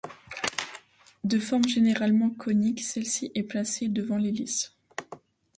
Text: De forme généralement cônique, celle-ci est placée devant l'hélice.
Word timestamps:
De 1.23 1.37
forme 1.37 1.65
généralement 1.67 2.31
cônique, 2.31 2.79
celle-ci 2.81 3.31
est 3.35 3.43
placée 3.43 3.87
devant 3.87 4.17
l'hélice. 4.17 4.75